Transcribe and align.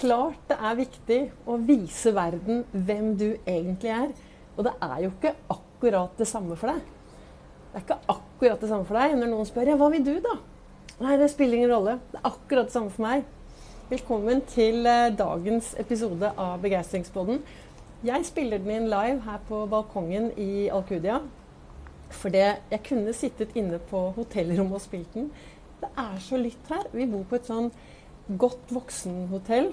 klart 0.00 0.42
det 0.50 0.56
er 0.56 0.78
viktig 0.78 1.20
å 1.48 1.56
vise 1.66 2.12
verden 2.16 2.64
hvem 2.72 3.14
du 3.18 3.28
egentlig 3.46 3.92
er. 3.92 4.10
Og 4.56 4.66
det 4.66 4.74
er 4.82 4.98
jo 5.04 5.12
ikke 5.12 5.34
akkurat 5.52 6.18
det 6.18 6.28
samme 6.28 6.56
for 6.58 6.72
deg. 6.72 6.82
Det 7.70 7.80
er 7.80 7.84
ikke 7.84 7.98
akkurat 8.16 8.62
det 8.62 8.70
samme 8.70 8.88
for 8.88 8.98
deg 9.00 9.16
når 9.18 9.32
noen 9.32 9.48
spør 9.48 9.72
ja, 9.72 9.78
hva 9.80 9.88
vil 9.92 10.04
du, 10.06 10.14
da? 10.24 10.36
Nei, 10.96 11.16
det 11.20 11.28
spiller 11.32 11.58
ingen 11.58 11.72
rolle. 11.74 11.98
Det 12.12 12.20
er 12.20 12.28
akkurat 12.30 12.70
det 12.70 12.76
samme 12.76 12.92
for 12.94 13.04
meg. 13.04 13.26
Velkommen 13.90 14.40
til 14.50 14.86
eh, 14.88 15.12
dagens 15.14 15.74
episode 15.78 16.30
av 16.40 16.56
Begeistringspodden. 16.64 17.42
Jeg 18.06 18.24
spiller 18.28 18.62
den 18.62 18.72
inn 18.74 18.88
live 18.90 19.20
her 19.26 19.42
på 19.48 19.60
balkongen 19.70 20.30
i 20.40 20.66
Alcudia. 20.72 21.20
Fordi 22.16 22.42
jeg 22.72 22.80
kunne 22.86 23.12
sittet 23.16 23.54
inne 23.58 23.78
på 23.90 24.08
hotellrommet 24.16 24.78
og 24.78 24.82
spilt 24.84 25.12
den. 25.14 25.28
Det 25.82 25.92
er 26.00 26.16
så 26.24 26.40
lytt 26.40 26.72
her. 26.72 26.88
Vi 26.96 27.06
bor 27.10 27.26
på 27.28 27.38
et 27.38 27.48
sånn 27.48 27.70
godt 28.28 28.72
voksenhotell. 28.74 29.72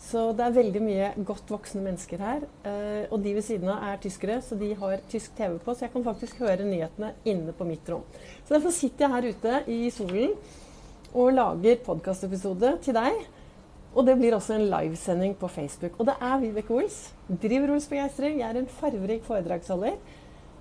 Så 0.00 0.30
det 0.32 0.46
er 0.46 0.54
veldig 0.56 0.80
mye 0.80 1.08
godt 1.28 1.50
voksne 1.52 1.82
mennesker 1.84 2.22
her. 2.24 2.44
Eh, 2.66 3.04
og 3.12 3.20
de 3.22 3.34
ved 3.36 3.44
siden 3.44 3.68
av 3.68 3.82
er 3.84 4.00
tyskere, 4.00 4.38
så 4.42 4.56
de 4.58 4.72
har 4.80 5.02
tysk 5.12 5.34
TV 5.36 5.58
på. 5.60 5.74
Så 5.74 5.84
jeg 5.84 5.92
kan 5.92 6.06
faktisk 6.06 6.40
høre 6.40 6.64
nyhetene 6.64 7.12
inne 7.28 7.52
på 7.56 7.66
mitt 7.68 7.88
rom. 7.92 8.06
Så 8.46 8.56
derfor 8.56 8.72
sitter 8.74 9.06
jeg 9.06 9.12
her 9.14 9.28
ute 9.28 9.60
i 9.70 9.90
solen 9.92 10.32
og 11.10 11.34
lager 11.36 11.82
podkastepisode 11.84 12.72
til 12.86 12.96
deg. 12.96 13.20
Og 13.90 14.06
det 14.06 14.16
blir 14.16 14.36
også 14.36 14.54
en 14.54 14.68
livesending 14.70 15.34
på 15.36 15.50
Facebook. 15.50 15.98
Og 16.00 16.08
det 16.08 16.16
er 16.22 16.40
Vibeke 16.40 16.74
Ols. 16.78 16.98
Driver 17.28 17.74
Ols 17.74 17.90
Begeistring. 17.90 18.38
Jeg 18.40 18.48
er 18.48 18.62
en 18.62 18.72
farverik 18.80 19.26
foredragsholder. 19.26 19.98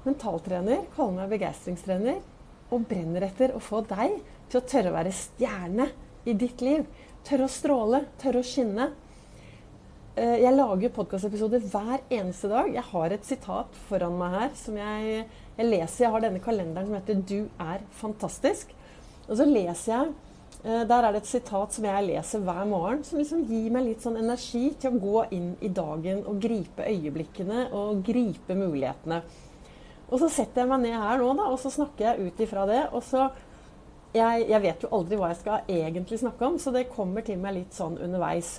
Mentaltrener. 0.04 0.84
Kaller 0.98 1.22
meg 1.22 1.34
begeistringstrener. 1.38 2.20
Og 2.74 2.86
brenner 2.90 3.30
etter 3.30 3.56
å 3.56 3.64
få 3.64 3.86
deg 3.88 4.20
til 4.50 4.60
å 4.60 4.66
tørre 4.68 4.92
å 4.92 4.98
være 4.98 5.16
stjerne 5.16 5.88
i 6.30 6.38
ditt 6.38 6.62
liv. 6.66 6.88
Tør 7.28 7.46
å 7.46 7.52
stråle. 7.52 8.06
tør 8.22 8.40
å 8.40 8.46
skinne. 8.46 8.92
Eh, 10.20 10.40
jeg 10.44 10.56
lager 10.56 10.92
podkastepisoder 10.96 11.64
hver 11.72 12.02
eneste 12.12 12.50
dag. 12.52 12.72
Jeg 12.74 12.86
har 12.92 13.14
et 13.16 13.28
sitat 13.28 13.78
foran 13.88 14.18
meg 14.20 14.34
her 14.36 14.50
som 14.58 14.80
jeg, 14.80 15.28
jeg, 15.58 15.68
leser. 15.68 16.06
Jeg 16.06 16.16
har 16.16 16.26
denne 16.26 16.42
kalenderen 16.44 16.90
som 16.90 16.98
heter 16.98 17.22
'Du 17.22 17.50
er 17.60 17.86
fantastisk'. 18.02 18.74
Og 19.30 19.38
så 19.38 19.46
leser 19.46 19.92
jeg 19.94 20.14
eh, 20.66 20.84
Der 20.84 21.04
er 21.04 21.12
det 21.12 21.22
et 21.22 21.34
sitat 21.34 21.74
som 21.74 21.86
jeg 21.86 22.08
leser 22.08 22.40
hver 22.40 22.66
morgen, 22.66 23.04
som 23.04 23.20
liksom 23.20 23.46
gir 23.48 23.70
meg 23.72 23.86
litt 23.86 24.02
sånn 24.02 24.18
energi 24.18 24.74
til 24.80 24.92
å 24.92 25.00
gå 25.00 25.26
inn 25.32 25.56
i 25.62 25.70
dagen 25.70 26.26
og 26.26 26.42
gripe 26.42 26.84
øyeblikkene 26.84 27.72
og 27.72 28.04
gripe 28.04 28.56
mulighetene. 28.56 29.22
Og 30.10 30.20
så 30.20 30.30
setter 30.30 30.64
jeg 30.64 30.70
meg 30.70 30.82
ned 30.82 30.98
her 30.98 31.22
nå, 31.22 31.34
da, 31.38 31.46
og 31.54 31.60
så 31.62 31.70
snakker 31.70 32.06
jeg 32.10 32.28
ut 32.28 32.40
ifra 32.42 32.66
det. 32.66 32.90
Og 32.92 33.04
så 33.06 33.30
jeg, 34.16 34.46
jeg 34.50 34.62
vet 34.64 34.84
jo 34.84 34.90
aldri 34.96 35.20
hva 35.20 35.30
jeg 35.32 35.42
skal 35.44 35.70
egentlig 35.70 36.20
snakke 36.22 36.48
om, 36.48 36.58
så 36.62 36.74
det 36.74 36.90
kommer 36.94 37.26
til 37.26 37.38
meg 37.42 37.60
litt 37.60 37.78
sånn 37.78 38.00
underveis. 38.02 38.58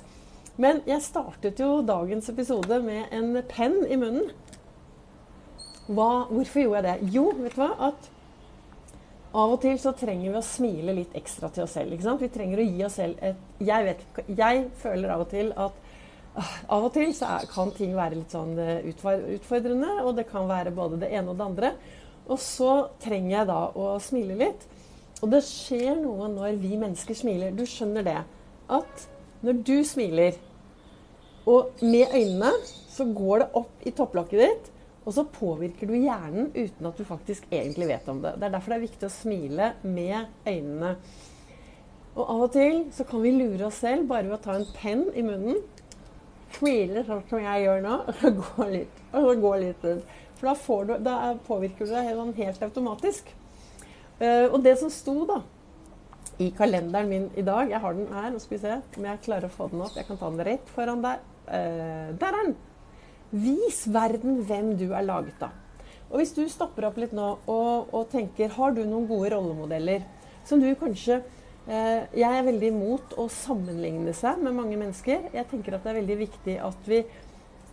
Men 0.61 0.83
jeg 0.89 1.03
startet 1.03 1.61
jo 1.63 1.81
dagens 1.87 2.29
episode 2.31 2.81
med 2.85 3.11
en 3.17 3.41
penn 3.49 3.81
i 3.89 3.99
munnen. 3.99 4.31
Hva, 5.91 6.27
hvorfor 6.31 6.63
gjorde 6.63 6.83
jeg 6.83 6.87
det? 6.87 7.13
Jo, 7.17 7.31
vet 7.39 7.57
du 7.57 7.63
hva? 7.63 7.71
At 7.91 8.11
av 9.31 9.53
og 9.55 9.61
til 9.63 9.79
så 9.79 9.93
trenger 9.95 10.33
vi 10.33 10.39
å 10.39 10.45
smile 10.45 10.95
litt 10.95 11.15
ekstra 11.19 11.51
til 11.55 11.65
oss 11.65 11.77
selv. 11.79 11.95
Vi 12.21 12.31
trenger 12.35 12.61
å 12.61 12.67
gi 12.67 12.85
oss 12.87 12.99
selv 12.99 13.23
et 13.23 13.63
Jeg, 13.63 13.87
vet, 13.87 14.03
jeg 14.39 14.65
føler 14.83 15.15
av 15.15 15.25
og 15.25 15.31
til 15.31 15.53
at 15.55 15.77
uh, 16.37 16.53
av 16.77 16.87
og 16.89 16.93
til 16.95 17.15
så 17.15 17.37
er, 17.37 17.49
kan 17.51 17.71
ting 17.77 17.95
være 17.95 18.19
litt 18.19 18.35
sånn 18.35 18.59
eh, 18.59 18.87
utfordrende, 18.91 19.97
og 20.03 20.17
det 20.19 20.27
kan 20.31 20.49
være 20.51 20.75
både 20.75 20.99
det 21.03 21.11
ene 21.15 21.31
og 21.31 21.39
det 21.39 21.47
andre. 21.47 21.73
Og 22.31 22.39
så 22.43 22.73
trenger 23.03 23.37
jeg 23.37 23.51
da 23.51 23.61
å 23.75 23.95
smile 24.03 24.39
litt. 24.39 24.67
Og 25.21 25.33
det 25.33 25.43
skjer 25.45 25.99
noe 26.01 26.29
når 26.33 26.61
vi 26.63 26.77
mennesker 26.81 27.17
smiler. 27.17 27.53
Du 27.53 27.67
skjønner 27.69 28.07
det. 28.07 28.19
At 28.73 29.09
når 29.45 29.63
du 29.67 29.77
smiler, 29.85 30.37
og 31.49 31.81
med 31.83 32.13
øynene 32.15 32.53
så 32.91 33.07
går 33.17 33.43
det 33.43 33.49
opp 33.61 33.89
i 33.89 33.93
topplokket 33.97 34.43
ditt, 34.43 34.71
og 35.09 35.15
så 35.17 35.25
påvirker 35.33 35.89
du 35.89 35.97
hjernen 35.97 36.51
uten 36.53 36.87
at 36.87 36.99
du 36.99 37.07
faktisk 37.09 37.47
egentlig 37.51 37.89
vet 37.89 38.09
om 38.13 38.21
det. 38.23 38.35
Det 38.37 38.47
er 38.47 38.55
derfor 38.55 38.75
det 38.75 38.79
er 38.79 38.87
viktig 38.87 39.09
å 39.09 39.13
smile 39.15 39.71
med 39.83 40.49
øynene. 40.49 40.95
Og 42.19 42.25
av 42.25 42.45
og 42.47 42.53
til 42.55 42.83
så 42.93 43.07
kan 43.09 43.23
vi 43.25 43.33
lure 43.35 43.69
oss 43.69 43.81
selv 43.81 44.09
bare 44.11 44.29
ved 44.29 44.37
å 44.37 44.43
ta 44.45 44.57
en 44.59 44.69
penn 44.77 45.07
i 45.17 45.25
munnen. 45.25 45.61
Smile 46.57 47.05
sånn 47.07 47.25
som 47.31 47.43
jeg 47.43 47.65
gjør 47.65 47.85
nå, 47.85 47.99
og 48.11 48.21
så 48.21 48.33
gå 48.37 48.71
litt, 48.75 49.03
og 49.13 49.29
så 49.29 49.35
gå 49.45 49.53
litt 49.65 49.87
ut. 49.87 50.17
For 50.41 50.49
da, 50.49 50.57
du, 50.89 50.95
da 51.05 51.17
påvirker 51.47 51.87
du 51.87 51.95
deg 51.95 52.11
helt, 52.11 52.41
helt 52.41 52.67
automatisk. 52.67 53.31
Uh, 54.21 54.53
og 54.53 54.61
det 54.65 54.77
som 54.81 54.93
sto 54.93 55.23
da 55.29 55.41
i 56.41 56.51
kalenderen 56.57 57.09
min 57.09 57.27
i 57.37 57.45
dag 57.45 57.69
Jeg 57.69 57.81
har 57.81 57.97
den 57.97 58.09
her. 58.13 58.31
Nå 58.33 58.41
skal 58.41 58.57
vi 58.57 58.63
se 58.63 58.77
om 58.99 59.09
jeg 59.09 59.23
klarer 59.25 59.49
å 59.49 59.55
få 59.55 59.69
den 59.73 59.85
opp. 59.85 59.97
Jeg 59.97 60.09
kan 60.09 60.21
ta 60.21 60.31
den 60.33 60.45
rett 60.49 60.73
foran 60.75 61.03
der. 61.05 61.25
Uh, 61.49 62.13
der 62.21 62.37
er 62.37 62.47
den! 62.51 62.55
Vis 63.31 63.85
verden 63.87 64.41
hvem 64.49 64.73
du 64.81 64.89
er 64.91 65.07
laget 65.07 65.43
av. 65.47 65.57
Og 66.11 66.19
hvis 66.19 66.33
du 66.35 66.43
stopper 66.51 66.89
opp 66.89 66.97
litt 66.99 67.13
nå 67.15 67.27
og, 67.47 67.93
og 67.95 68.09
tenker 68.11 68.51
Har 68.57 68.73
du 68.75 68.81
noen 68.83 69.07
gode 69.07 69.31
rollemodeller 69.31 70.03
som 70.49 70.59
du 70.59 70.67
kanskje 70.75 71.21
uh, 71.21 72.01
Jeg 72.17 72.27
er 72.27 72.47
veldig 72.49 72.71
imot 72.73 73.15
å 73.21 73.29
sammenligne 73.31 74.15
seg 74.17 74.41
med 74.43 74.57
mange 74.57 74.79
mennesker. 74.81 75.31
Jeg 75.37 75.49
tenker 75.53 75.77
at 75.77 75.85
det 75.87 75.93
er 75.93 76.01
veldig 76.03 76.21
viktig 76.25 76.57
at 76.67 76.89
vi 76.91 77.05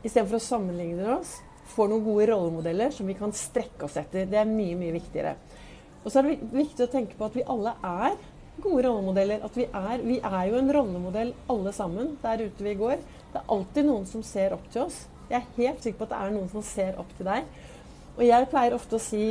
istedenfor 0.06 0.38
å 0.38 0.44
sammenligne 0.44 1.07
oss, 1.18 1.40
får 1.74 1.90
noen 1.91 2.06
gode 2.06 2.28
rollemodeller 2.30 2.94
som 2.96 3.07
vi 3.09 3.16
kan 3.18 3.34
strekke 3.36 3.88
oss 3.88 3.97
etter. 4.00 4.28
Det 4.30 4.38
er 4.40 4.47
mye, 4.47 4.78
mye 4.80 4.94
viktigere. 4.96 5.34
Og 6.03 6.12
så 6.12 6.22
er 6.22 6.30
det 6.30 6.50
viktig 6.53 6.85
å 6.85 6.91
tenke 6.91 7.18
på 7.19 7.28
at 7.28 7.35
vi 7.38 7.46
alle 7.50 7.74
er 7.85 8.16
gode 8.63 8.85
rollemodeller. 8.88 9.44
At 9.46 9.58
vi 9.58 9.68
er, 9.68 10.03
vi 10.06 10.19
er 10.22 10.40
jo 10.50 10.59
en 10.59 10.74
rollemodell 10.74 11.34
alle 11.52 11.74
sammen 11.75 12.16
der 12.24 12.46
ute 12.47 12.66
vi 12.66 12.78
går. 12.80 13.02
Det 13.34 13.41
er 13.41 13.53
alltid 13.58 13.90
noen 13.90 14.07
som 14.09 14.24
ser 14.25 14.56
opp 14.56 14.66
til 14.74 14.86
oss. 14.88 15.03
Jeg 15.28 15.41
er 15.41 15.57
helt 15.57 15.84
sikker 15.84 16.00
på 16.00 16.07
at 16.07 16.13
det 16.16 16.22
er 16.24 16.36
noen 16.38 16.50
som 16.52 16.63
ser 16.66 17.00
opp 17.02 17.09
til 17.18 17.28
deg. 17.28 17.47
Og 18.18 18.24
jeg 18.25 18.50
pleier 18.50 18.75
ofte 18.78 18.97
å 18.97 19.03
si 19.03 19.25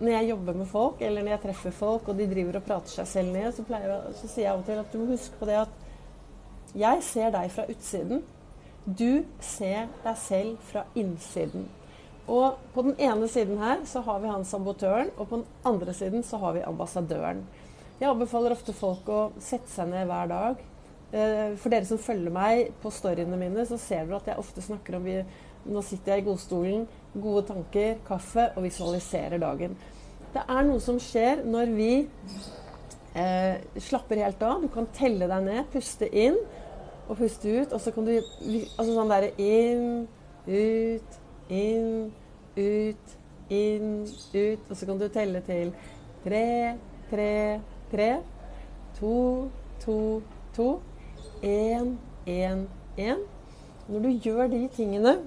når 0.00 0.10
jeg 0.10 0.28
jobber 0.32 0.56
med 0.58 0.68
folk, 0.68 1.00
eller 1.06 1.22
når 1.22 1.36
jeg 1.36 1.42
treffer 1.44 1.74
folk, 1.74 2.08
og 2.10 2.18
de 2.18 2.26
driver 2.28 2.58
og 2.58 2.66
prater 2.66 2.96
seg 2.98 3.06
selv 3.08 3.34
ned, 3.34 3.46
så, 3.54 3.64
jeg, 3.70 3.98
så 4.18 4.30
sier 4.30 4.44
jeg 4.44 4.52
av 4.52 4.60
og 4.60 4.66
til 4.66 4.80
at 4.82 4.90
du 4.90 4.98
må 5.00 5.06
huske 5.12 5.38
på 5.38 5.48
det 5.48 5.60
at 5.62 6.74
jeg 6.74 7.04
ser 7.06 7.30
deg 7.34 7.52
fra 7.54 7.66
utsiden. 7.70 8.24
Du 8.84 9.24
ser 9.40 9.86
deg 10.04 10.18
selv 10.20 10.66
fra 10.68 10.82
innsiden. 10.98 11.68
Og 12.30 12.60
på 12.72 12.84
den 12.86 12.94
ene 13.04 13.28
siden 13.28 13.58
her 13.60 13.82
så 13.88 14.00
har 14.06 14.22
vi 14.22 14.30
han 14.32 14.46
sabotøren, 14.48 15.10
og 15.18 15.28
på 15.28 15.40
den 15.42 15.48
andre 15.68 15.94
siden 15.96 16.24
så 16.24 16.40
har 16.40 16.54
vi 16.56 16.64
ambassadøren. 16.64 17.42
Jeg 18.00 18.10
anbefaler 18.10 18.54
ofte 18.54 18.72
folk 18.74 19.08
å 19.12 19.20
sette 19.42 19.70
seg 19.70 19.90
ned 19.92 20.08
hver 20.08 20.30
dag. 20.32 20.62
Eh, 21.14 21.52
for 21.60 21.70
dere 21.70 21.86
som 21.86 22.00
følger 22.00 22.32
meg 22.34 22.72
på 22.82 22.90
storyene 22.90 23.38
mine, 23.38 23.66
så 23.68 23.78
ser 23.78 24.08
dere 24.08 24.18
at 24.22 24.30
jeg 24.32 24.40
ofte 24.40 24.64
snakker 24.64 24.98
om 24.98 25.10
vi, 25.10 25.18
Nå 25.64 25.80
sitter 25.80 26.12
jeg 26.12 26.20
i 26.20 26.24
godstolen, 26.26 26.82
gode 27.16 27.46
tanker, 27.48 27.94
kaffe 28.04 28.50
og 28.50 28.66
visualiserer 28.66 29.40
dagen. 29.40 29.78
Det 30.34 30.42
er 30.44 30.66
noe 30.66 30.82
som 30.84 30.98
skjer 31.00 31.40
når 31.48 31.70
vi 31.72 31.86
eh, 33.16 33.62
slapper 33.80 34.20
helt 34.20 34.44
av. 34.44 34.60
Du 34.60 34.68
kan 34.74 34.90
telle 34.92 35.24
deg 35.30 35.46
ned, 35.46 35.62
puste 35.72 36.10
inn 36.10 36.36
og 37.06 37.16
puste 37.16 37.48
ut. 37.48 37.72
Og 37.72 37.80
så 37.80 37.94
kan 37.96 38.04
du 38.04 38.12
Altså 38.18 38.90
sånn 38.90 39.14
derre 39.14 39.32
inn, 39.40 40.04
ut, 40.44 41.16
inn, 41.48 42.12
ut, 42.56 43.14
inn, 43.50 43.92
ut. 44.34 44.70
Og 44.70 44.76
så 44.76 44.88
kan 44.88 45.00
du 45.00 45.06
telle 45.12 45.42
til 45.46 45.72
tre, 46.24 46.46
tre, 47.10 47.60
tre. 47.92 48.10
To, 49.00 49.14
to, 49.84 49.98
to. 50.56 50.68
Én, 51.44 51.96
én, 52.26 52.66
én. 52.96 53.24
Når 53.88 54.04
du 54.04 54.10
gjør 54.24 54.48
de 54.48 54.66
tingene, 54.72 55.18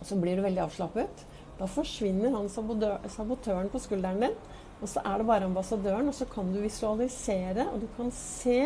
så 0.00 0.16
blir 0.16 0.38
du 0.38 0.44
veldig 0.44 0.64
avslappet. 0.64 1.24
Da 1.58 1.68
forsvinner 1.68 2.32
han 2.36 2.48
sabotøren 2.52 3.72
på 3.72 3.80
skulderen 3.80 4.22
din. 4.24 4.36
Og 4.80 4.90
så 4.92 5.00
er 5.08 5.18
det 5.18 5.26
bare 5.28 5.48
ambassadøren, 5.48 6.08
og 6.08 6.14
så 6.14 6.26
kan 6.28 6.52
du 6.52 6.60
visualisere, 6.60 7.64
og 7.72 7.80
du 7.80 7.88
kan 7.96 8.10
se 8.12 8.60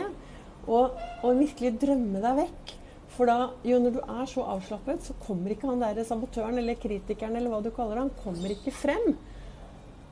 og, 0.67 0.97
og 1.23 1.39
virkelig 1.39 1.77
drømme 1.81 2.21
deg 2.23 2.41
vekk 2.43 2.73
for 3.21 3.29
da, 3.29 3.51
jo, 3.69 3.77
når 3.85 3.93
du 3.93 3.99
er 4.01 4.29
så 4.31 4.43
avslappet, 4.49 5.03
så 5.05 5.13
kommer 5.21 5.53
ikke 5.53 5.69
han 5.69 5.83
der 5.83 5.99
sabotøren 6.09 6.57
eller 6.57 6.79
kritikeren 6.81 7.35
eller 7.37 7.53
hva 7.53 7.59
du 7.61 7.69
kaller 7.77 8.01
han 8.01 8.15
kommer 8.23 8.49
ikke 8.55 8.73
frem. 8.73 9.11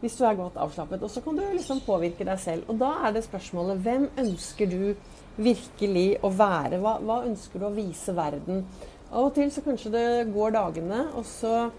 Hvis 0.02 0.18
du 0.18 0.26
er 0.28 0.36
godt 0.36 0.58
avslappet. 0.60 1.00
Og 1.02 1.10
så 1.10 1.22
kan 1.24 1.38
du 1.38 1.40
liksom 1.46 1.80
påvirke 1.86 2.26
deg 2.28 2.42
selv. 2.42 2.68
Og 2.68 2.76
da 2.82 2.90
er 3.08 3.16
det 3.16 3.24
spørsmålet 3.24 3.80
hvem 3.86 4.04
ønsker 4.20 4.68
du 4.68 4.92
virkelig 5.40 6.04
å 6.20 6.30
være? 6.36 6.82
Hva, 6.84 6.98
hva 7.00 7.18
ønsker 7.24 7.64
du 7.64 7.70
å 7.70 7.72
vise 7.72 8.12
verden? 8.12 8.62
Av 9.08 9.24
og 9.24 9.32
til 9.40 9.48
så 9.56 9.64
kanskje 9.64 9.96
det 9.96 10.06
går 10.36 10.52
dagene, 10.60 11.02
og 11.16 11.24
så 11.24 11.70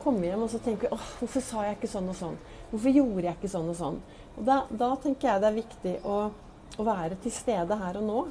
kommer 0.00 0.24
vi 0.24 0.32
hjem 0.32 0.48
og 0.48 0.52
så 0.54 0.64
tenker 0.64 0.88
vi 0.88 0.96
åh, 0.96 1.08
hvorfor 1.20 1.44
sa 1.44 1.68
jeg 1.68 1.76
ikke 1.76 1.92
sånn 1.98 2.08
og 2.08 2.16
sånn? 2.16 2.42
Hvorfor 2.72 2.96
gjorde 2.96 3.28
jeg 3.28 3.36
ikke 3.36 3.56
sånn 3.58 3.72
og 3.74 3.76
sånn? 3.76 4.04
Og 4.38 4.44
da, 4.48 4.62
da 4.72 4.94
tenker 5.04 5.34
jeg 5.34 5.44
det 5.44 5.52
er 5.52 5.60
viktig 5.60 5.96
å, 6.08 6.20
å 6.80 6.92
være 6.94 7.20
til 7.20 7.34
stede 7.44 7.76
her 7.76 8.00
og 8.00 8.08
nå. 8.08 8.28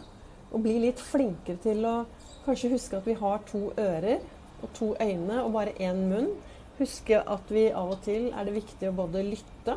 Og 0.47 0.63
bli 0.63 0.79
litt 0.81 1.01
flinkere 1.03 1.61
til 1.61 1.85
å 1.85 1.99
Kanskje 2.47 2.71
huske 2.71 2.95
at 2.95 3.07
vi 3.09 3.13
har 3.19 3.41
to 3.49 3.59
ører 3.75 4.21
og 4.63 4.69
to 4.77 4.93
øyne 5.03 5.41
og 5.43 5.51
bare 5.51 5.73
én 5.83 5.97
munn. 6.07 6.29
Huske 6.77 7.19
at 7.19 7.49
vi 7.51 7.65
av 7.75 7.91
og 7.91 7.99
til 8.05 8.29
er 8.31 8.47
det 8.47 8.53
viktig 8.55 8.87
å 8.87 8.95
både 8.95 9.23
lytte, 9.25 9.75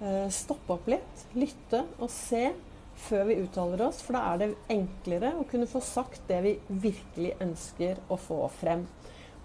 eh, 0.00 0.28
stoppe 0.30 0.76
opp 0.76 0.86
litt, 0.86 1.24
lytte 1.34 1.80
og 1.98 2.10
se 2.12 2.52
før 2.94 3.26
vi 3.26 3.40
uttaler 3.42 3.82
oss, 3.88 4.00
for 4.02 4.14
da 4.14 4.22
er 4.30 4.38
det 4.38 4.48
enklere 4.70 5.32
å 5.40 5.46
kunne 5.50 5.66
få 5.66 5.82
sagt 5.82 6.22
det 6.28 6.38
vi 6.44 6.54
virkelig 6.68 7.34
ønsker 7.42 7.98
å 8.10 8.18
få 8.20 8.44
frem. 8.60 8.86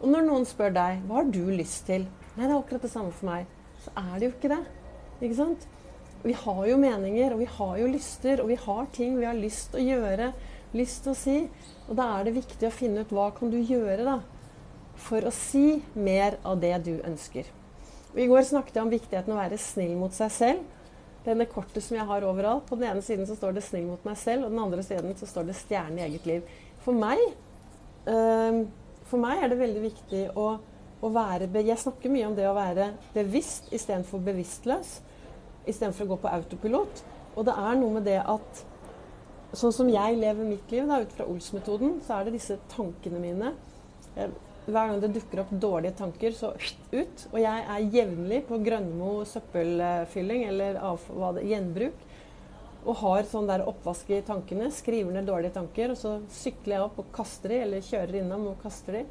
Og 0.01 0.09
når 0.11 0.25
noen 0.27 0.45
spør 0.45 0.73
deg 0.75 1.03
hva 1.07 1.21
har 1.21 1.29
du 1.33 1.45
lyst 1.49 1.87
til, 1.89 2.05
nei, 2.35 2.45
det 2.45 2.51
er 2.51 2.57
akkurat 2.59 2.85
det 2.85 2.93
samme 2.93 3.13
for 3.15 3.29
meg, 3.31 3.45
så 3.81 3.93
er 3.97 4.13
det 4.19 4.27
jo 4.27 4.33
ikke 4.35 4.53
det. 4.53 4.63
Ikke 5.21 5.39
sant? 5.41 5.67
Vi 6.23 6.33
har 6.37 6.65
jo 6.67 6.77
meninger, 6.77 7.33
og 7.33 7.39
vi 7.41 7.49
har 7.57 7.77
jo 7.81 7.87
lyster, 7.91 8.41
og 8.41 8.51
vi 8.51 8.59
har 8.61 8.91
ting 8.95 9.17
vi 9.17 9.25
har 9.25 9.37
lyst 9.37 9.71
til 9.73 9.81
å 9.81 9.87
gjøre, 9.97 10.33
lyst 10.77 11.03
til 11.05 11.13
å 11.13 11.17
si. 11.17 11.37
Og 11.87 11.97
da 11.97 12.09
er 12.17 12.27
det 12.27 12.37
viktig 12.37 12.67
å 12.67 12.73
finne 12.73 13.03
ut 13.03 13.11
hva 13.13 13.29
kan 13.35 13.51
du 13.53 13.59
gjøre 13.59 14.05
da, 14.07 14.19
for 14.99 15.25
å 15.25 15.33
si 15.33 15.81
mer 15.95 16.37
av 16.45 16.59
det 16.61 16.75
du 16.85 16.95
ønsker. 17.01 17.49
Og 18.13 18.21
I 18.21 18.29
går 18.29 18.45
snakket 18.45 18.77
jeg 18.77 18.85
om 18.85 18.93
viktigheten 18.93 19.33
å 19.33 19.39
være 19.39 19.57
snill 19.61 19.95
mot 19.97 20.13
seg 20.13 20.33
selv. 20.33 20.81
Denne 21.23 21.47
kortet 21.49 21.81
som 21.85 21.97
jeg 21.97 22.05
har 22.05 22.25
overalt. 22.27 22.67
På 22.67 22.77
den 22.77 22.91
ene 22.91 23.01
siden 23.01 23.25
så 23.25 23.35
står 23.35 23.55
det 23.55 23.63
'snill 23.63 23.87
mot 23.87 24.05
meg 24.05 24.17
selv', 24.17 24.45
og 24.45 24.51
den 24.51 24.59
andre 24.59 24.83
siden 24.83 25.15
så 25.15 25.25
står 25.25 25.47
det 25.47 25.55
'stjerne 25.55 25.99
i 25.99 26.03
eget 26.03 26.25
liv'. 26.25 26.49
For 26.79 26.91
meg, 26.91 27.17
øh, 28.07 28.67
for 29.03 29.17
meg 29.17 29.43
er 29.43 29.47
det 29.47 29.59
veldig 29.59 29.81
viktig 29.81 30.29
å, 30.35 30.57
å 31.01 31.09
være 31.09 31.63
Jeg 31.63 31.77
snakker 31.77 32.09
mye 32.09 32.27
om 32.27 32.35
det 32.35 32.47
å 32.47 32.53
være 32.53 32.93
bevisst 33.13 33.71
istedenfor 33.71 34.19
bevisstløs. 34.19 35.01
Istedenfor 35.65 36.05
å 36.05 36.07
gå 36.07 36.15
på 36.15 36.27
autopilot. 36.27 37.03
Og 37.35 37.45
det 37.45 37.53
er 37.57 37.75
noe 37.75 37.93
med 37.93 38.03
det 38.03 38.19
at 38.19 38.65
sånn 39.57 39.75
som 39.75 39.89
jeg 39.91 40.17
lever 40.17 40.47
mitt 40.47 40.71
liv 40.73 40.87
da, 40.89 41.01
ut 41.03 41.13
fra 41.13 41.27
Ols-metoden, 41.29 41.99
så 42.05 42.17
er 42.17 42.27
det 42.27 42.37
disse 42.37 42.57
tankene 42.73 43.21
mine. 43.21 43.53
Hver 44.63 44.87
gang 44.89 45.01
det 45.03 45.11
dukker 45.17 45.41
opp 45.43 45.51
dårlige 45.51 45.97
tanker, 45.99 46.35
så 46.37 46.53
ut. 46.93 47.25
Og 47.33 47.39
jeg 47.41 47.65
er 47.75 47.87
jevnlig 47.91 48.43
på 48.47 48.59
Grønmo 48.63 49.11
søppelfylling 49.27 50.45
eller 50.47 50.79
av, 50.79 51.03
det, 51.35 51.43
gjenbruk. 51.51 52.05
Og 52.83 52.97
har 52.99 53.27
sånn 53.27 53.47
der 53.47 53.65
oppvask 53.67 54.09
i 54.11 54.21
tankene. 54.27 54.69
Skriver 54.71 55.15
ned 55.15 55.27
dårlige 55.27 55.57
tanker. 55.57 55.91
Og 55.91 55.99
så 55.99 56.15
sykler 56.31 56.77
jeg 56.77 56.85
opp 56.87 57.03
og 57.03 57.11
kaster 57.15 57.51
de, 57.51 57.59
eller 57.65 57.83
kjører 57.83 58.21
innom 58.21 58.47
og 58.53 58.63
kaster 58.63 58.99
de. 58.99 59.03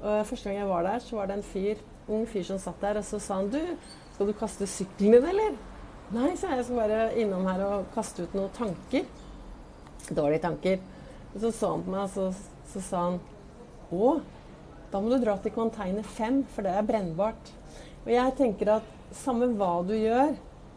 Og 0.00 0.26
første 0.28 0.48
gang 0.48 0.58
jeg 0.62 0.72
var 0.72 0.88
der, 0.88 1.04
så 1.04 1.20
var 1.20 1.28
det 1.28 1.38
en 1.38 1.46
fyr, 1.52 1.84
ung 2.08 2.26
fyr 2.28 2.44
som 2.48 2.58
satt 2.60 2.82
der, 2.84 3.00
og 3.00 3.06
så 3.08 3.20
sa 3.20 3.40
han 3.40 3.48
du, 3.52 3.62
skal 4.14 4.28
du 4.28 4.34
kaste 4.36 4.68
sykkelen 4.68 5.16
din, 5.16 5.30
eller? 5.32 5.56
Nei, 6.14 6.32
sa 6.38 6.52
jeg. 6.52 6.62
Jeg 6.62 6.68
skal 6.68 6.82
bare 6.82 7.06
innom 7.20 7.48
her 7.48 7.62
og 7.66 7.88
kaste 7.94 8.24
ut 8.24 8.36
noen 8.36 8.52
tanker. 8.56 9.08
Dårlige 10.10 10.44
tanker. 10.44 10.82
Og 11.34 11.40
så 11.42 11.52
så 11.52 11.72
han 11.74 11.84
på 11.84 11.94
meg, 11.94 12.04
og 12.06 12.12
så, 12.14 12.30
så 12.72 12.82
sa 12.84 13.04
han 13.10 13.20
å, 13.92 14.16
da 14.92 15.00
må 15.02 15.10
du 15.10 15.18
dra 15.22 15.34
til 15.42 15.54
container 15.54 16.06
5, 16.16 16.42
for 16.54 16.66
det 16.66 16.74
er 16.74 16.86
brennbart. 16.86 17.50
Og 18.04 18.12
jeg 18.14 18.36
tenker 18.38 18.76
at 18.78 18.92
samme 19.16 19.48
hva 19.58 19.80
du 19.86 19.96
gjør 19.96 20.36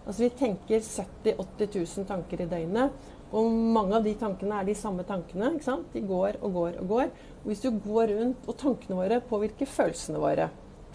altså 0.10 0.24
Vi 0.24 0.30
tenker 0.40 0.82
70 0.82 1.36
000-80 1.38 1.76
000 2.00 2.06
tanker 2.10 2.42
i 2.42 2.48
døgnet. 2.50 3.10
Og 3.30 3.52
mange 3.76 3.94
av 3.94 4.06
de 4.08 4.16
tankene 4.18 4.58
er 4.58 4.66
de 4.66 4.74
samme 4.74 5.04
tankene. 5.06 5.52
ikke 5.54 5.68
sant? 5.68 5.92
De 5.94 6.02
går 6.02 6.40
og 6.42 6.56
går 6.56 6.80
og 6.82 6.88
går. 6.90 7.12
Og 7.44 7.52
hvis 7.52 7.62
du 7.62 7.70
går 7.70 8.16
rundt, 8.16 8.48
og 8.50 8.58
tankene 8.58 8.98
våre 8.98 9.20
påvirker 9.30 9.70
følelsene 9.70 10.22
våre. 10.24 10.48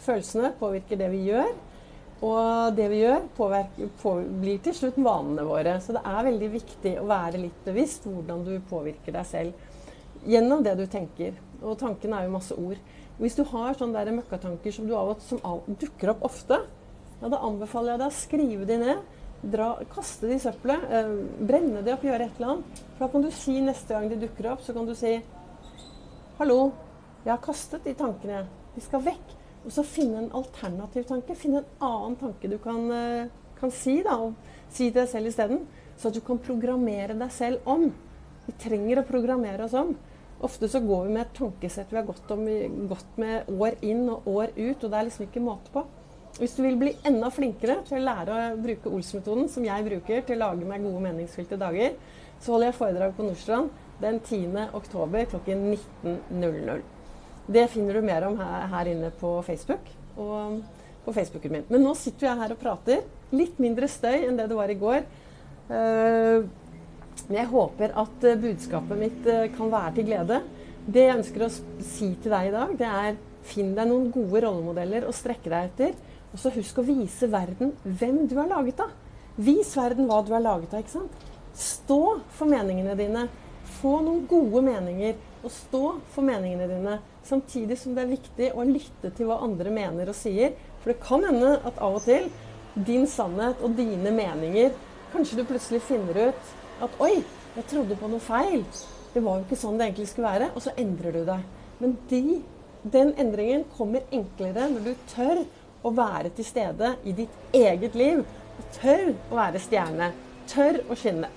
Følelsene 0.03 0.51
påvirker 0.59 0.99
det 0.99 1.13
vi 1.13 1.29
gjør. 1.29 1.53
Og 2.25 2.77
det 2.77 2.87
vi 2.89 3.03
gjør, 3.03 3.27
påverker, 3.37 3.91
på, 4.01 4.15
blir 4.41 4.61
til 4.65 4.77
slutt 4.77 4.99
vanene 5.03 5.45
våre. 5.45 5.77
Så 5.85 5.97
det 5.97 6.05
er 6.09 6.27
veldig 6.29 6.51
viktig 6.55 6.95
å 7.01 7.09
være 7.11 7.43
litt 7.43 7.65
bevisst 7.67 8.07
hvordan 8.09 8.45
du 8.47 8.55
påvirker 8.71 9.17
deg 9.17 9.29
selv 9.29 10.29
gjennom 10.29 10.63
det 10.65 10.77
du 10.79 10.87
tenker. 10.89 11.37
Og 11.61 11.77
tankene 11.81 12.21
er 12.21 12.29
jo 12.29 12.37
masse 12.37 12.57
ord. 12.57 12.81
Hvis 13.19 13.37
du 13.39 13.45
har 13.53 13.77
sånne 13.79 14.01
der 14.01 14.17
møkkatanker 14.17 14.75
som, 14.75 14.89
du 14.89 14.97
av, 14.99 15.13
som 15.27 15.43
av, 15.47 15.67
dukker 15.81 16.15
opp 16.15 16.25
ofte, 16.27 16.63
ja, 17.21 17.29
da 17.31 17.43
anbefaler 17.47 17.95
jeg 17.95 18.03
deg 18.03 18.09
å 18.09 18.17
skrive 18.23 18.71
de 18.71 18.81
ned. 18.81 19.21
Dra, 19.45 19.69
kaste 19.93 20.31
de 20.31 20.39
i 20.39 20.43
søppelet. 20.43 20.89
Eh, 20.89 21.13
brenne 21.45 21.85
de 21.85 21.93
opp, 21.93 22.09
gjøre 22.09 22.31
et 22.31 22.41
eller 22.41 22.55
annet. 22.55 22.83
For 22.95 23.05
da 23.05 23.13
kan 23.13 23.27
du 23.27 23.31
si 23.37 23.59
neste 23.63 23.95
gang 23.95 24.09
de 24.11 24.23
dukker 24.25 24.51
opp, 24.55 24.65
så 24.65 24.75
kan 24.77 24.89
du 24.89 24.97
si 24.99 25.19
Hallo, 26.41 26.73
jeg 27.23 27.31
har 27.31 27.43
kastet 27.45 27.85
de 27.87 27.93
tankene. 27.95 28.47
De 28.75 28.83
skal 28.83 29.05
vekk. 29.05 29.35
Og 29.65 29.73
så 29.73 29.85
finne 29.89 30.21
en 30.21 30.33
alternativ 30.37 31.07
tanke. 31.09 31.37
Finne 31.39 31.63
en 31.63 31.85
annen 31.89 32.17
tanke 32.21 32.51
du 32.51 32.59
kan, 32.63 32.91
eh, 32.93 33.29
kan 33.61 33.71
si, 33.71 34.03
da, 34.03 34.17
og 34.17 34.35
si 34.69 34.91
til 34.91 35.01
deg 35.01 35.09
selv 35.09 35.27
isteden. 35.27 35.67
Så 35.97 36.09
at 36.09 36.15
du 36.15 36.21
kan 36.21 36.39
programmere 36.39 37.19
deg 37.19 37.33
selv 37.33 37.61
om. 37.67 37.93
Vi 38.47 38.53
trenger 38.61 39.01
å 39.01 39.09
programmere 39.09 39.65
oss 39.65 39.75
om. 39.75 39.97
Ofte 40.45 40.69
så 40.69 40.81
går 40.85 41.07
vi 41.07 41.13
med 41.15 41.23
et 41.23 41.37
tankesett 41.39 41.91
vi 41.91 41.97
har 41.97 42.05
gått, 42.05 42.31
om, 42.31 42.45
gått 42.89 43.17
med 43.17 43.49
år 43.49 43.77
inn 43.81 44.09
og 44.11 44.27
år 44.29 44.51
ut, 44.57 44.85
og 44.85 44.91
det 44.91 44.99
er 44.99 45.07
liksom 45.09 45.29
ikke 45.29 45.45
måte 45.45 45.73
på. 45.73 45.85
Hvis 46.35 46.57
du 46.57 46.65
vil 46.65 46.77
bli 46.77 46.97
enda 47.07 47.31
flinkere 47.31 47.79
til 47.87 48.01
å 48.01 48.05
lære 48.09 48.35
å 48.35 48.57
bruke 48.61 48.91
Ols-metoden, 48.91 49.49
som 49.49 49.65
jeg 49.65 49.87
bruker 49.87 50.27
til 50.27 50.37
å 50.41 50.49
lage 50.49 50.67
meg 50.67 50.83
gode, 50.83 51.05
meningsfylte 51.07 51.61
dager, 51.61 51.95
så 52.43 52.53
holder 52.57 52.73
jeg 52.73 52.79
foredrag 52.81 53.15
på 53.15 53.29
Nordstrand 53.29 53.71
den 54.03 54.19
10. 54.19 54.75
oktober 54.75 55.31
klokken 55.31 55.65
19.00. 56.03 56.94
Det 57.47 57.67
finner 57.73 57.99
du 57.99 58.07
mer 58.07 58.25
om 58.29 58.39
her, 58.41 58.67
her, 58.73 58.91
inne 58.95 59.11
på 59.21 59.37
Facebook 59.45 59.89
og 60.17 60.61
på 61.05 61.13
Facebooken 61.13 61.53
min. 61.53 61.67
Men 61.69 61.85
nå 61.85 61.93
sitter 61.99 62.31
jeg 62.31 62.41
her 62.41 62.55
og 62.55 62.61
prater. 62.61 63.03
Litt 63.35 63.59
mindre 63.61 63.89
støy 63.91 64.25
enn 64.25 64.39
det 64.39 64.49
det 64.49 64.57
var 64.57 64.73
i 64.73 64.79
går. 64.81 65.05
Uh, 65.69 66.45
men 67.29 67.39
jeg 67.39 67.51
håper 67.53 67.95
at 68.01 68.27
eh, 68.27 68.41
budskapet 68.41 68.99
mitt 69.01 69.29
eh, 69.31 69.47
kan 69.55 69.71
være 69.73 69.95
til 69.97 70.09
glede. 70.11 70.41
Det 70.85 71.05
jeg 71.07 71.19
ønsker 71.19 71.45
å 71.47 71.53
si 71.53 72.11
til 72.21 72.35
deg 72.35 72.51
i 72.51 72.53
dag, 72.53 72.75
det 72.81 72.89
er 72.89 73.21
finn 73.49 73.73
deg 73.77 73.89
noen 73.89 74.11
gode 74.13 74.43
rollemodeller 74.45 75.07
å 75.09 75.15
strekke 75.15 75.53
deg 75.53 75.71
etter. 75.71 75.95
Og 76.35 76.43
så 76.43 76.53
husk 76.53 76.81
å 76.81 76.85
vise 76.85 77.29
verden 77.33 77.73
hvem 77.85 78.25
du 78.29 78.37
er 78.43 78.51
laget 78.51 78.83
av. 78.85 78.93
Vis 79.41 79.73
verden 79.79 80.11
hva 80.11 80.21
du 80.27 80.35
er 80.35 80.45
laget 80.45 80.75
av. 80.75 80.83
ikke 80.83 80.97
sant? 80.99 81.25
Stå 81.57 82.01
for 82.35 82.51
meningene 82.51 82.97
dine. 82.99 83.29
Få 83.79 83.97
noen 84.05 84.27
gode 84.29 84.65
meninger, 84.67 85.17
og 85.45 85.53
stå 85.53 85.83
for 86.15 86.27
meningene 86.27 86.69
dine. 86.71 86.97
Samtidig 87.25 87.79
som 87.81 87.95
det 87.95 88.05
er 88.05 88.15
viktig 88.15 88.51
å 88.57 88.65
lytte 88.69 89.13
til 89.15 89.29
hva 89.29 89.43
andre 89.45 89.73
mener 89.75 90.11
og 90.11 90.17
sier. 90.19 90.57
For 90.83 90.93
det 90.93 91.03
kan 91.05 91.25
hende 91.25 91.59
at 91.61 91.79
av 91.85 92.01
og 92.01 92.05
til 92.07 92.31
din 92.75 93.07
sannhet 93.07 93.61
og 93.63 93.77
dine 93.79 94.11
meninger 94.11 94.75
Kanskje 95.15 95.37
du 95.39 95.45
plutselig 95.47 95.79
finner 95.87 96.17
ut 96.27 96.49
at 96.83 96.95
oi, 96.99 97.21
jeg 97.55 97.67
trodde 97.71 97.95
på 98.01 98.09
noe 98.11 98.19
feil. 98.19 98.65
Det 99.15 99.21
var 99.23 99.39
jo 99.39 99.45
ikke 99.45 99.59
sånn 99.61 99.77
det 99.79 99.87
egentlig 99.87 100.09
skulle 100.11 100.33
være. 100.33 100.49
Og 100.59 100.65
så 100.65 100.73
endrer 100.83 101.15
du 101.15 101.21
deg. 101.29 101.45
Men 101.79 101.95
de, 102.11 102.41
den 102.83 103.13
endringen 103.23 103.63
kommer 103.77 104.03
enklere 104.11 104.67
når 104.73 104.89
du 104.89 105.07
tør 105.13 105.45
å 105.87 105.95
være 105.95 106.35
til 106.35 106.49
stede 106.49 106.97
i 107.07 107.15
ditt 107.15 107.55
eget 107.55 107.95
liv. 107.95 108.25
Og 108.59 108.75
tør 108.81 109.15
å 109.31 109.39
være 109.39 109.63
stjerne. 109.63 110.11
Tør 110.51 110.83
å 110.91 110.99
skinne. 110.99 111.31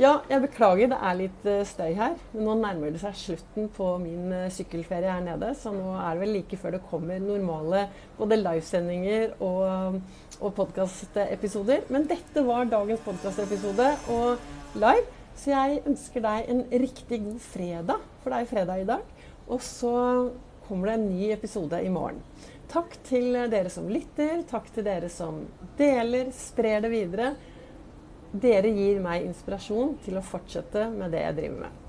Ja, 0.00 0.14
jeg 0.30 0.40
beklager, 0.46 0.88
det 0.88 0.96
er 1.04 1.16
litt 1.18 1.42
uh, 1.44 1.58
støy 1.68 1.90
her. 1.98 2.14
Men 2.32 2.46
nå 2.46 2.54
nærmer 2.56 2.92
det 2.94 3.02
seg 3.02 3.18
slutten 3.20 3.66
på 3.76 3.88
min 4.00 4.30
uh, 4.32 4.46
sykkelferie 4.48 5.12
her 5.12 5.20
nede. 5.20 5.50
Så 5.60 5.74
nå 5.74 5.90
er 5.92 6.14
det 6.16 6.22
vel 6.22 6.32
like 6.38 6.56
før 6.56 6.72
det 6.72 6.80
kommer 6.88 7.20
normale 7.20 7.82
både 8.16 8.38
livesendinger 8.40 9.34
og, 9.44 9.98
og 10.40 10.54
podkastepisoder. 10.56 11.84
Men 11.92 12.08
dette 12.08 12.46
var 12.46 12.70
dagens 12.72 13.04
podkastepisode 13.04 13.90
og 14.14 14.80
live. 14.80 15.04
Så 15.36 15.52
jeg 15.52 15.82
ønsker 15.92 16.24
deg 16.24 16.48
en 16.54 16.64
riktig 16.80 17.20
god 17.26 17.44
fredag, 17.50 18.08
for 18.22 18.32
det 18.32 18.40
er 18.40 18.50
fredag 18.54 18.80
i 18.80 18.88
dag. 18.94 19.28
Og 19.52 19.60
så 19.64 19.92
kommer 20.64 20.88
det 20.88 20.96
en 20.96 21.08
ny 21.12 21.28
episode 21.36 21.76
i 21.84 21.92
morgen. 21.92 22.24
Takk 22.72 22.96
til 23.04 23.34
dere 23.52 23.68
som 23.68 23.92
lytter. 23.92 24.46
Takk 24.48 24.72
til 24.72 24.88
dere 24.88 25.12
som 25.12 25.44
deler, 25.76 26.32
sprer 26.32 26.86
det 26.86 26.94
videre. 26.96 27.34
Dere 28.30 28.70
gir 28.70 29.00
meg 29.02 29.24
inspirasjon 29.26 29.96
til 30.04 30.18
å 30.20 30.22
fortsette 30.22 30.86
med 30.92 31.10
det 31.10 31.24
jeg 31.24 31.38
driver 31.40 31.62
med. 31.64 31.79